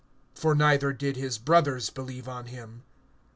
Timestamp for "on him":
2.27-2.81